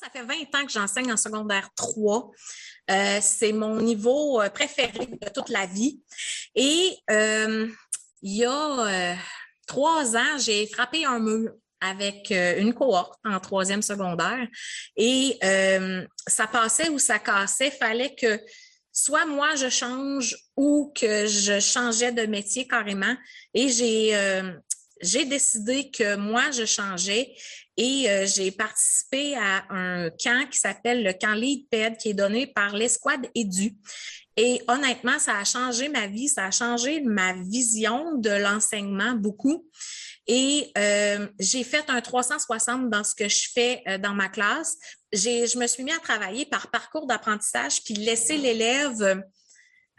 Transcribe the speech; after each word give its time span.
ça 0.00 0.10
fait 0.10 0.22
20 0.22 0.34
ans 0.54 0.66
que 0.66 0.72
j'enseigne 0.72 1.12
en 1.12 1.16
secondaire 1.16 1.70
3. 1.74 2.30
Euh, 2.90 3.18
c'est 3.20 3.52
mon 3.52 3.80
niveau 3.80 4.40
euh, 4.40 4.48
préféré 4.48 5.06
de 5.06 5.28
toute 5.34 5.48
la 5.48 5.66
vie. 5.66 6.00
Et 6.54 6.96
euh, 7.10 7.68
il 8.22 8.36
y 8.36 8.44
a 8.44 9.16
trois 9.66 10.16
ans, 10.16 10.38
j'ai 10.38 10.66
frappé 10.66 11.04
un 11.04 11.18
mur 11.18 11.52
avec 11.80 12.32
une 12.32 12.74
cohorte 12.74 13.14
en 13.24 13.38
troisième 13.38 13.82
secondaire 13.82 14.48
et 14.96 15.38
ça 16.26 16.48
passait 16.48 16.88
ou 16.88 16.98
ça 16.98 17.20
cassait. 17.20 17.70
Fallait 17.70 18.16
que 18.16 18.40
soit 18.92 19.24
moi 19.26 19.54
je 19.54 19.68
change 19.68 20.36
ou 20.56 20.92
que 20.96 21.28
je 21.28 21.60
changeais 21.60 22.10
de 22.10 22.26
métier 22.26 22.66
carrément. 22.66 23.14
Et 23.54 23.68
j'ai 23.68 24.16
j'ai 25.00 25.24
décidé 25.24 25.90
que 25.90 26.16
moi, 26.16 26.50
je 26.50 26.64
changeais 26.64 27.34
et 27.76 28.10
euh, 28.10 28.26
j'ai 28.26 28.50
participé 28.50 29.36
à 29.36 29.64
un 29.70 30.10
camp 30.10 30.48
qui 30.50 30.58
s'appelle 30.58 31.04
le 31.04 31.12
camp 31.12 31.34
LeadPed 31.34 31.96
qui 31.96 32.10
est 32.10 32.14
donné 32.14 32.46
par 32.46 32.74
l'Escouade 32.74 33.26
Edu. 33.34 33.76
Et 34.36 34.62
honnêtement, 34.68 35.18
ça 35.18 35.38
a 35.38 35.44
changé 35.44 35.88
ma 35.88 36.06
vie, 36.06 36.28
ça 36.28 36.46
a 36.46 36.50
changé 36.50 37.00
ma 37.00 37.34
vision 37.34 38.16
de 38.18 38.30
l'enseignement 38.30 39.12
beaucoup. 39.12 39.68
Et 40.26 40.70
euh, 40.76 41.26
j'ai 41.40 41.64
fait 41.64 41.84
un 41.88 42.00
360 42.00 42.90
dans 42.90 43.02
ce 43.02 43.14
que 43.14 43.28
je 43.28 43.48
fais 43.52 43.82
euh, 43.88 43.98
dans 43.98 44.14
ma 44.14 44.28
classe. 44.28 44.76
Je 45.12 45.58
me 45.58 45.66
suis 45.66 45.82
mis 45.82 45.92
à 45.92 45.98
travailler 45.98 46.46
par 46.46 46.70
parcours 46.70 47.06
d'apprentissage 47.06 47.82
puis 47.82 47.94
laisser 47.94 48.36
l'élève 48.36 49.22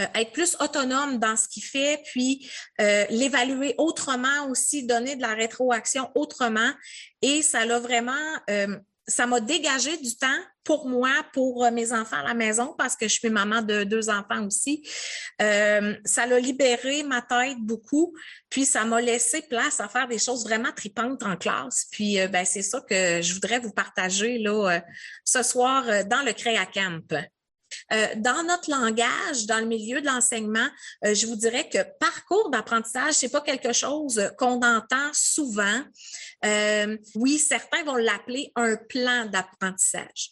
euh, 0.00 0.04
être 0.14 0.32
plus 0.32 0.56
autonome 0.60 1.18
dans 1.18 1.36
ce 1.36 1.48
qu'il 1.48 1.64
fait, 1.64 2.02
puis 2.04 2.50
euh, 2.80 3.06
l'évaluer 3.08 3.74
autrement 3.78 4.48
aussi, 4.50 4.84
donner 4.84 5.16
de 5.16 5.22
la 5.22 5.34
rétroaction 5.34 6.10
autrement. 6.14 6.70
Et 7.22 7.40
ça 7.40 7.64
l'a 7.64 7.78
vraiment, 7.78 8.12
euh, 8.50 8.76
ça 9.06 9.26
m'a 9.26 9.40
dégagé 9.40 9.96
du 9.96 10.16
temps 10.16 10.26
pour 10.64 10.86
moi, 10.88 11.10
pour 11.32 11.70
mes 11.70 11.92
enfants 11.92 12.16
à 12.16 12.24
la 12.24 12.34
maison, 12.34 12.74
parce 12.76 12.96
que 12.96 13.06
je 13.06 13.14
suis 13.14 13.30
maman 13.30 13.62
de 13.62 13.84
deux 13.84 14.10
enfants 14.10 14.44
aussi. 14.44 14.82
ça 15.38 16.26
l'a 16.26 16.40
libéré 16.40 17.04
ma 17.04 17.22
tête 17.22 17.58
beaucoup, 17.58 18.12
puis 18.50 18.64
ça 18.64 18.84
m'a 18.84 19.00
laissé 19.00 19.42
place 19.42 19.78
à 19.78 19.88
faire 19.88 20.08
des 20.08 20.18
choses 20.18 20.44
vraiment 20.44 20.72
tripantes 20.72 21.22
en 21.22 21.36
classe. 21.36 21.86
Puis 21.92 22.18
ben, 22.32 22.44
c'est 22.44 22.62
ça 22.62 22.80
que 22.80 23.22
je 23.22 23.32
voudrais 23.32 23.60
vous 23.60 23.70
partager 23.70 24.38
là, 24.38 24.80
ce 25.24 25.44
soir 25.44 25.84
dans 26.06 26.22
le 26.22 26.32
Créa 26.32 26.66
Camp. 26.66 27.14
Euh, 27.92 28.06
dans 28.16 28.42
notre 28.42 28.70
langage, 28.70 29.46
dans 29.46 29.60
le 29.60 29.66
milieu 29.66 30.00
de 30.00 30.06
l'enseignement, 30.06 30.66
euh, 31.04 31.14
je 31.14 31.26
vous 31.26 31.36
dirais 31.36 31.68
que 31.68 31.78
parcours 32.00 32.50
d'apprentissage, 32.50 33.14
c'est 33.14 33.28
pas 33.28 33.40
quelque 33.40 33.72
chose 33.72 34.30
qu'on 34.38 34.60
entend 34.62 35.10
souvent. 35.12 35.82
Euh, 36.44 36.96
oui, 37.14 37.38
certains 37.38 37.84
vont 37.84 37.96
l'appeler 37.96 38.50
un 38.56 38.76
plan 38.76 39.26
d'apprentissage. 39.26 40.30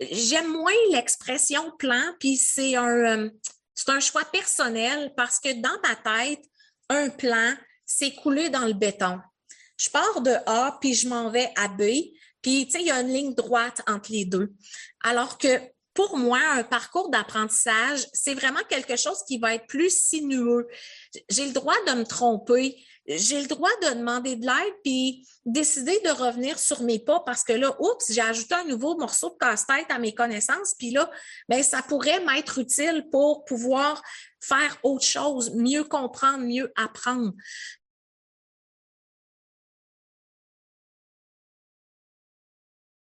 J'aime 0.00 0.52
moins 0.52 0.72
l'expression 0.90 1.72
plan, 1.78 2.14
puis 2.18 2.36
c'est 2.36 2.76
un, 2.76 3.30
c'est 3.74 3.90
un 3.90 4.00
choix 4.00 4.24
personnel 4.24 5.12
parce 5.16 5.38
que 5.38 5.52
dans 5.60 5.80
ma 5.82 5.96
tête, 5.96 6.44
un 6.88 7.08
plan, 7.08 7.54
c'est 7.86 8.14
coulé 8.14 8.50
dans 8.50 8.66
le 8.66 8.72
béton. 8.72 9.18
Je 9.76 9.90
pars 9.90 10.20
de 10.20 10.34
A, 10.46 10.78
puis 10.80 10.94
je 10.94 11.08
m'en 11.08 11.30
vais 11.30 11.50
à 11.56 11.68
B, 11.68 11.82
puis, 12.42 12.68
il 12.74 12.86
y 12.86 12.90
a 12.90 13.00
une 13.00 13.12
ligne 13.12 13.34
droite 13.34 13.80
entre 13.86 14.10
les 14.10 14.24
deux. 14.24 14.52
Alors 15.04 15.38
que 15.38 15.60
pour 15.94 16.16
moi, 16.16 16.40
un 16.54 16.64
parcours 16.64 17.10
d'apprentissage, 17.10 18.06
c'est 18.12 18.34
vraiment 18.34 18.62
quelque 18.68 18.96
chose 18.96 19.22
qui 19.26 19.38
va 19.38 19.54
être 19.54 19.66
plus 19.66 19.90
sinueux. 19.90 20.66
J'ai 21.28 21.46
le 21.46 21.52
droit 21.52 21.74
de 21.86 21.92
me 21.92 22.04
tromper. 22.04 22.82
J'ai 23.06 23.40
le 23.40 23.48
droit 23.48 23.70
de 23.82 23.98
demander 23.98 24.36
de 24.36 24.46
l'aide 24.46 24.74
puis 24.84 25.26
décider 25.44 25.98
de 26.04 26.10
revenir 26.10 26.56
sur 26.58 26.82
mes 26.82 27.00
pas 27.00 27.20
parce 27.26 27.42
que 27.42 27.52
là, 27.52 27.74
oups, 27.80 28.12
j'ai 28.12 28.20
ajouté 28.20 28.54
un 28.54 28.64
nouveau 28.64 28.96
morceau 28.96 29.30
de 29.30 29.38
casse-tête 29.44 29.86
à 29.90 29.98
mes 29.98 30.14
connaissances 30.14 30.74
puis 30.78 30.92
là, 30.92 31.10
ben 31.48 31.64
ça 31.64 31.82
pourrait 31.82 32.24
m'être 32.24 32.58
utile 32.58 33.08
pour 33.10 33.44
pouvoir 33.44 34.00
faire 34.38 34.78
autre 34.84 35.04
chose, 35.04 35.52
mieux 35.54 35.82
comprendre, 35.82 36.44
mieux 36.44 36.72
apprendre. 36.76 37.32